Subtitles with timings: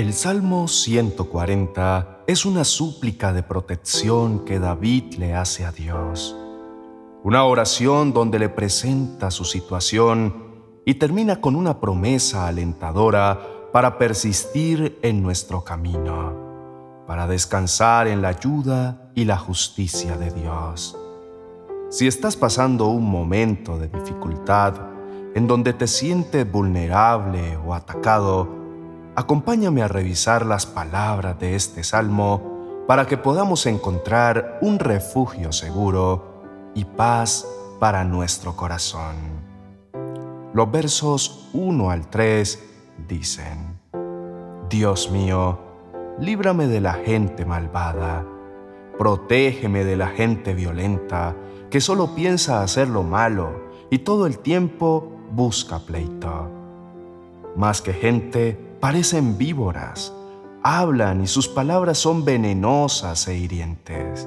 [0.00, 6.34] El Salmo 140 es una súplica de protección que David le hace a Dios.
[7.22, 10.54] Una oración donde le presenta su situación
[10.86, 13.40] y termina con una promesa alentadora
[13.74, 20.96] para persistir en nuestro camino, para descansar en la ayuda y la justicia de Dios.
[21.90, 24.76] Si estás pasando un momento de dificultad
[25.34, 28.59] en donde te sientes vulnerable o atacado,
[29.16, 36.42] acompáñame a revisar las palabras de este salmo para que podamos encontrar un refugio seguro
[36.74, 37.46] y paz
[37.78, 39.16] para nuestro corazón.
[40.52, 42.58] Los versos 1 al 3
[43.08, 43.78] dicen,
[44.68, 45.58] Dios mío,
[46.18, 48.26] líbrame de la gente malvada,
[48.98, 51.36] protégeme de la gente violenta
[51.70, 56.50] que solo piensa hacer lo malo y todo el tiempo busca pleito.
[57.56, 60.12] Más que gente, parecen víboras,
[60.62, 64.26] hablan y sus palabras son venenosas e hirientes.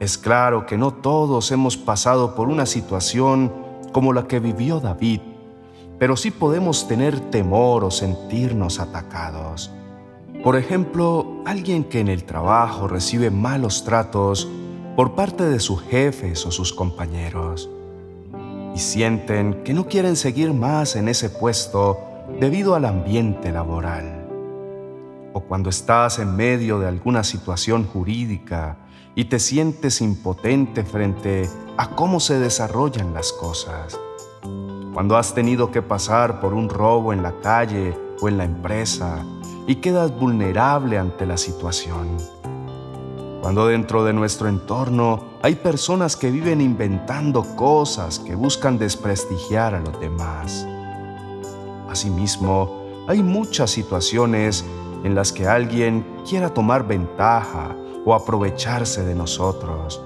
[0.00, 3.52] Es claro que no todos hemos pasado por una situación
[3.92, 5.20] como la que vivió David,
[5.98, 9.70] pero sí podemos tener temor o sentirnos atacados.
[10.42, 14.48] Por ejemplo, alguien que en el trabajo recibe malos tratos
[14.96, 17.68] por parte de sus jefes o sus compañeros
[18.74, 24.26] y sienten que no quieren seguir más en ese puesto debido al ambiente laboral.
[25.32, 28.78] O cuando estás en medio de alguna situación jurídica
[29.14, 33.98] y te sientes impotente frente a cómo se desarrollan las cosas.
[34.92, 39.24] Cuando has tenido que pasar por un robo en la calle o en la empresa
[39.66, 42.16] y quedas vulnerable ante la situación.
[43.40, 49.80] Cuando dentro de nuestro entorno hay personas que viven inventando cosas que buscan desprestigiar a
[49.80, 50.66] los demás
[51.90, 54.64] Asimismo, hay muchas situaciones
[55.02, 57.74] en las que alguien quiera tomar ventaja
[58.06, 60.00] o aprovecharse de nosotros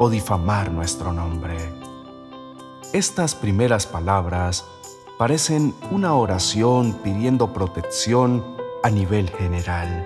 [0.00, 1.56] o difamar nuestro nombre.
[2.92, 4.64] Estas primeras palabras
[5.18, 8.44] parecen una oración pidiendo protección
[8.82, 10.04] a nivel general,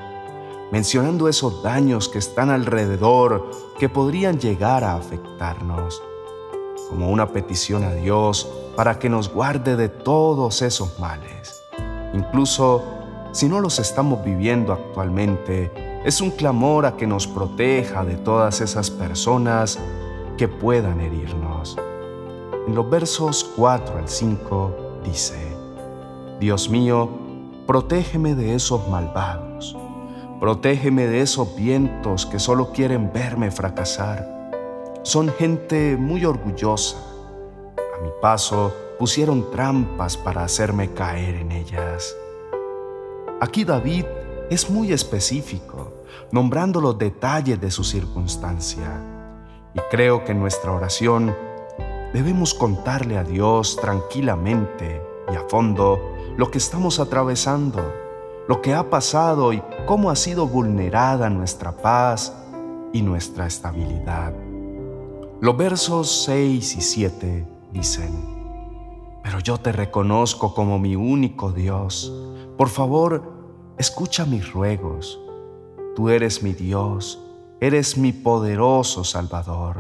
[0.71, 6.03] mencionando esos daños que están alrededor que podrían llegar a afectarnos,
[6.89, 11.63] como una petición a Dios para que nos guarde de todos esos males.
[12.13, 12.83] Incluso
[13.35, 15.73] si no los estamos viviendo actualmente,
[16.05, 19.77] es un clamor a que nos proteja de todas esas personas
[20.39, 21.77] que puedan herirnos.
[22.69, 25.35] En los versos 4 al 5 dice,
[26.39, 27.09] Dios mío,
[27.67, 29.77] protégeme de esos malvados,
[30.39, 34.44] protégeme de esos vientos que solo quieren verme fracasar.
[35.05, 36.97] Son gente muy orgullosa
[37.77, 42.17] a mi paso pusieron trampas para hacerme caer en ellas.
[43.41, 44.05] Aquí David
[44.51, 45.93] es muy específico,
[46.33, 49.01] nombrando los detalles de su circunstancia.
[49.75, 51.37] Y creo que en nuestra oración
[52.13, 56.01] debemos contarle a Dios tranquilamente y a fondo
[56.37, 57.81] lo que estamos atravesando,
[58.49, 62.33] lo que ha pasado y cómo ha sido vulnerada nuestra paz
[62.93, 64.33] y nuestra estabilidad.
[65.45, 68.11] Los versos 6 y 7 dicen,
[69.23, 72.11] pero yo te reconozco como mi único Dios.
[72.57, 73.31] Por favor,
[73.77, 75.21] escucha mis ruegos.
[75.95, 77.23] Tú eres mi Dios,
[77.61, 79.77] eres mi poderoso Salvador.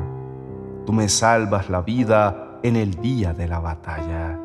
[0.84, 4.38] Tú me salvas la vida en el día de la batalla.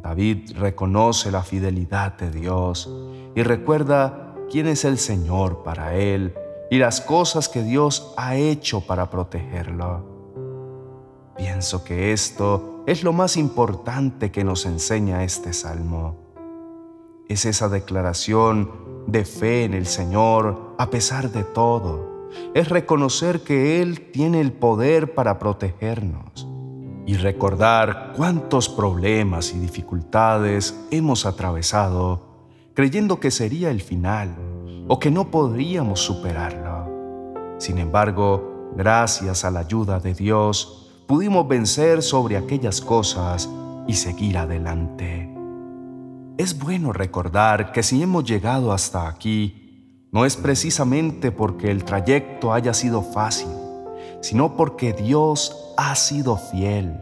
[0.00, 2.92] David reconoce la fidelidad de Dios
[3.36, 6.34] y recuerda quién es el Señor para él
[6.72, 10.06] y las cosas que Dios ha hecho para protegerlo.
[11.36, 16.16] Pienso que esto es lo más importante que nos enseña este salmo.
[17.28, 18.70] Es esa declaración
[19.06, 22.30] de fe en el Señor a pesar de todo.
[22.54, 26.48] Es reconocer que Él tiene el poder para protegernos
[27.04, 32.32] y recordar cuántos problemas y dificultades hemos atravesado
[32.72, 34.34] creyendo que sería el final
[34.88, 36.61] o que no podríamos superarlo.
[37.62, 43.48] Sin embargo, gracias a la ayuda de Dios, pudimos vencer sobre aquellas cosas
[43.86, 45.32] y seguir adelante.
[46.38, 52.52] Es bueno recordar que si hemos llegado hasta aquí, no es precisamente porque el trayecto
[52.52, 53.52] haya sido fácil,
[54.22, 57.00] sino porque Dios ha sido fiel,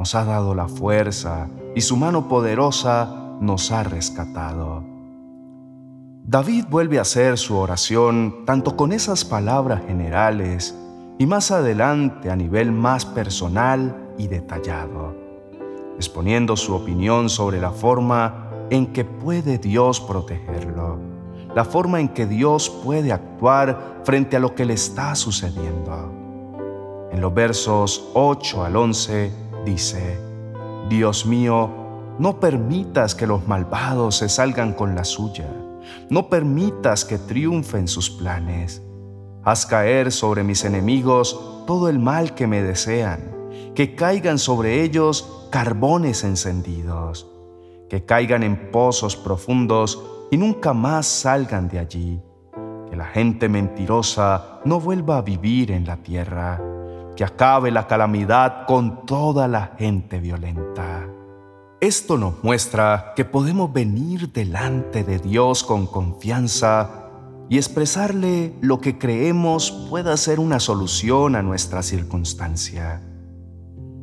[0.00, 1.46] nos ha dado la fuerza
[1.76, 4.95] y su mano poderosa nos ha rescatado.
[6.28, 10.76] David vuelve a hacer su oración tanto con esas palabras generales
[11.20, 15.14] y más adelante a nivel más personal y detallado,
[15.94, 20.98] exponiendo su opinión sobre la forma en que puede Dios protegerlo,
[21.54, 26.12] la forma en que Dios puede actuar frente a lo que le está sucediendo.
[27.12, 29.30] En los versos 8 al 11
[29.64, 30.18] dice,
[30.88, 31.70] Dios mío,
[32.18, 35.46] no permitas que los malvados se salgan con la suya,
[36.10, 38.82] no permitas que triunfen sus planes.
[39.44, 45.48] Haz caer sobre mis enemigos todo el mal que me desean, que caigan sobre ellos
[45.50, 47.26] carbones encendidos
[47.88, 52.20] que caigan en pozos profundos y nunca más salgan de allí,
[52.90, 56.60] que la gente mentirosa no vuelva a vivir en la tierra,
[57.14, 60.95] que acabe la calamidad con toda la gente violenta.
[61.80, 67.10] Esto nos muestra que podemos venir delante de Dios con confianza
[67.50, 73.02] y expresarle lo que creemos pueda ser una solución a nuestra circunstancia.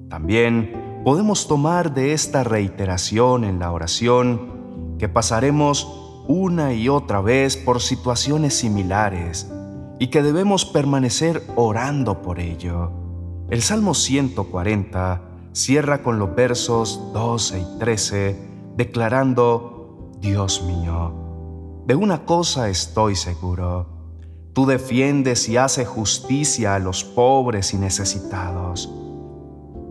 [0.07, 7.57] También podemos tomar de esta reiteración en la oración que pasaremos una y otra vez
[7.57, 9.51] por situaciones similares
[9.97, 12.91] y que debemos permanecer orando por ello.
[13.49, 22.25] El Salmo 140 cierra con los versos 12 y 13 declarando, Dios mío, de una
[22.25, 23.87] cosa estoy seguro,
[24.53, 28.89] tú defiendes y haces justicia a los pobres y necesitados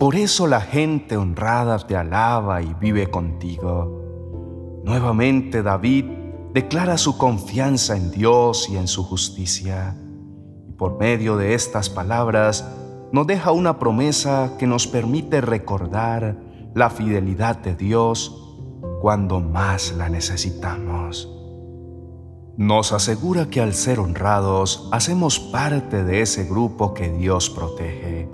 [0.03, 4.81] por eso la gente honrada te alaba y vive contigo.
[4.83, 6.07] Nuevamente David
[6.53, 9.97] declara su confianza en Dios y en su justicia.
[10.69, 12.69] Y por medio de estas palabras
[13.13, 16.37] nos deja una promesa que nos permite recordar
[16.75, 18.57] la fidelidad de Dios
[19.01, 21.29] cuando más la necesitamos.
[22.57, 28.29] Nos asegura que al ser honrados hacemos parte de ese grupo que Dios protege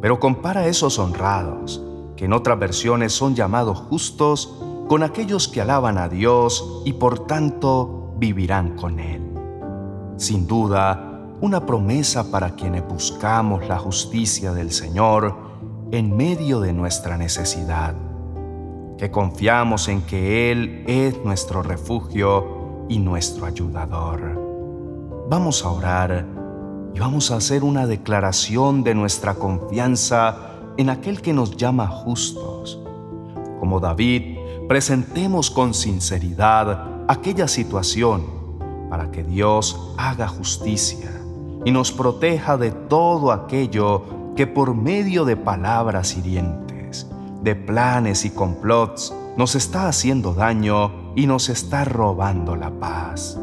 [0.00, 1.82] pero compara esos honrados,
[2.16, 4.56] que en otras versiones son llamados justos,
[4.88, 9.22] con aquellos que alaban a Dios y por tanto vivirán con Él.
[10.16, 11.09] Sin duda,
[11.42, 15.34] una promesa para quienes buscamos la justicia del Señor
[15.90, 17.94] en medio de nuestra necesidad,
[18.98, 25.26] que confiamos en que Él es nuestro refugio y nuestro ayudador.
[25.30, 26.26] Vamos a orar
[26.94, 30.36] y vamos a hacer una declaración de nuestra confianza
[30.76, 32.78] en aquel que nos llama justos.
[33.58, 34.36] Como David,
[34.68, 38.26] presentemos con sinceridad aquella situación
[38.90, 41.19] para que Dios haga justicia
[41.64, 44.02] y nos proteja de todo aquello
[44.36, 47.06] que por medio de palabras hirientes,
[47.42, 53.38] de planes y complots, nos está haciendo daño y nos está robando la paz.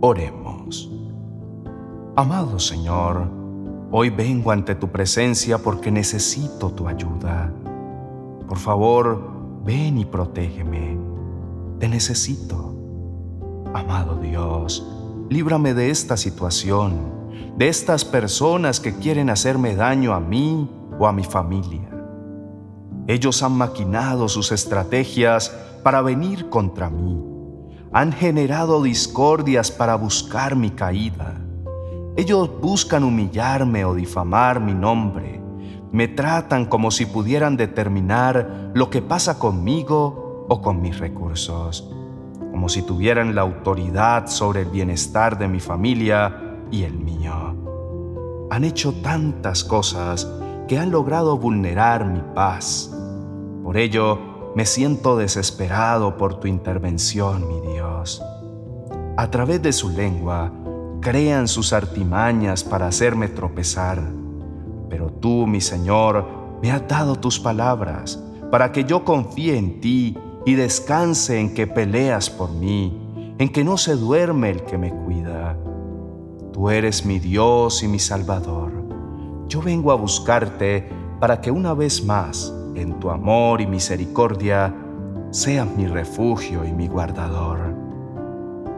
[0.00, 0.90] Oremos.
[2.16, 3.30] Amado Señor,
[3.90, 7.52] hoy vengo ante tu presencia porque necesito tu ayuda.
[8.48, 9.30] Por favor,
[9.64, 10.98] ven y protégeme.
[11.78, 12.74] Te necesito.
[13.72, 14.84] Amado Dios,
[15.30, 20.68] líbrame de esta situación, de estas personas que quieren hacerme daño a mí
[20.98, 21.88] o a mi familia.
[23.06, 25.48] Ellos han maquinado sus estrategias
[25.82, 27.24] para venir contra mí.
[27.92, 31.40] Han generado discordias para buscar mi caída
[32.20, 35.40] ellos buscan humillarme o difamar mi nombre.
[35.92, 41.90] Me tratan como si pudieran determinar lo que pasa conmigo o con mis recursos,
[42.60, 47.56] como si tuvieran la autoridad sobre el bienestar de mi familia y el mío.
[48.50, 50.30] Han hecho tantas cosas
[50.68, 52.94] que han logrado vulnerar mi paz.
[53.64, 58.22] Por ello, me siento desesperado por tu intervención, mi Dios.
[59.16, 60.52] A través de su lengua,
[61.00, 64.02] crean sus artimañas para hacerme tropezar.
[64.90, 66.26] Pero tú, mi Señor,
[66.62, 71.66] me has dado tus palabras para que yo confíe en ti y descanse en que
[71.66, 75.56] peleas por mí, en que no se duerme el que me cuida.
[76.52, 78.72] Tú eres mi Dios y mi Salvador.
[79.48, 84.74] Yo vengo a buscarte para que una vez más, en tu amor y misericordia,
[85.30, 87.80] seas mi refugio y mi guardador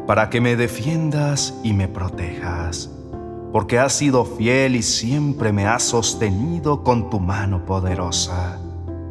[0.06, 2.90] para que me defiendas y me protejas,
[3.52, 8.58] porque has sido fiel y siempre me has sostenido con tu mano poderosa.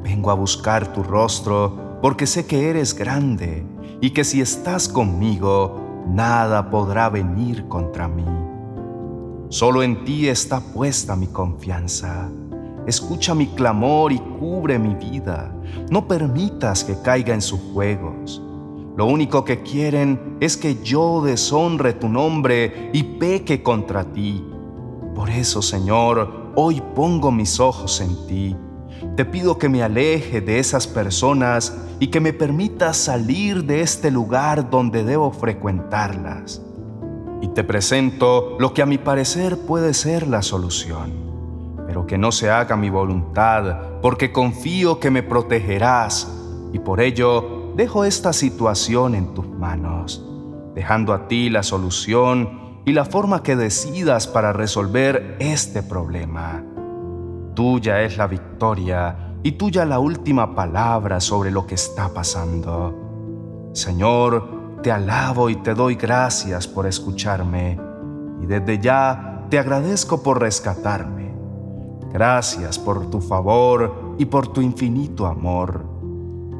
[0.03, 3.65] Vengo a buscar tu rostro, porque sé que eres grande
[4.01, 8.25] y que si estás conmigo, nada podrá venir contra mí.
[9.49, 12.29] Solo en ti está puesta mi confianza.
[12.87, 15.53] Escucha mi clamor y cubre mi vida.
[15.89, 18.41] No permitas que caiga en sus juegos
[18.97, 24.45] lo único que quieren es que yo deshonre tu nombre y peque contra ti.
[25.15, 28.55] Por eso, Señor, hoy pongo mis ojos en ti.
[29.15, 34.11] Te pido que me aleje de esas personas y que me permita salir de este
[34.11, 36.61] lugar donde debo frecuentarlas.
[37.41, 41.11] Y te presento lo que a mi parecer puede ser la solución,
[41.87, 46.31] pero que no se haga mi voluntad, porque confío que me protegerás
[46.71, 50.23] y por ello dejo esta situación en tus manos,
[50.75, 56.63] dejando a ti la solución y la forma que decidas para resolver este problema.
[57.61, 63.69] Tuya es la victoria y tuya la última palabra sobre lo que está pasando.
[63.71, 67.79] Señor, te alabo y te doy gracias por escucharme
[68.41, 71.35] y desde ya te agradezco por rescatarme.
[72.11, 75.85] Gracias por tu favor y por tu infinito amor.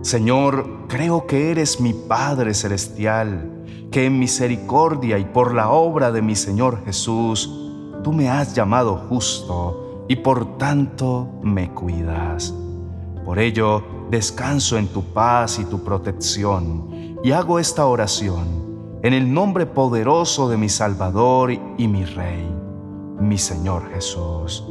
[0.03, 6.21] Señor, creo que eres mi Padre Celestial, que en misericordia y por la obra de
[6.21, 7.49] mi Señor Jesús,
[8.03, 12.53] tú me has llamado justo y por tanto me cuidas.
[13.25, 19.31] Por ello, descanso en tu paz y tu protección y hago esta oración en el
[19.33, 22.47] nombre poderoso de mi Salvador y mi Rey,
[23.19, 24.63] mi Señor Jesús.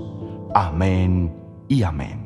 [0.54, 1.34] Amén
[1.68, 2.20] y amén.